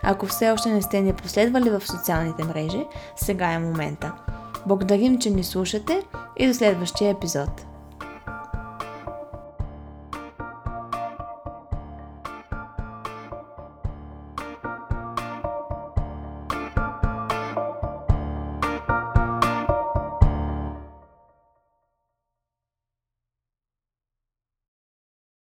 Ако 0.02 0.26
все 0.26 0.50
още 0.50 0.68
не 0.68 0.82
сте 0.82 1.00
ни 1.00 1.12
последвали 1.12 1.70
в 1.70 1.86
социалните 1.86 2.44
мрежи, 2.44 2.86
сега 3.16 3.46
е 3.46 3.58
момента. 3.58 4.12
Благодарим, 4.66 5.18
че 5.18 5.30
ни 5.30 5.44
слушате 5.44 6.02
и 6.38 6.46
до 6.46 6.54
следващия 6.54 7.10
епизод. 7.10 7.66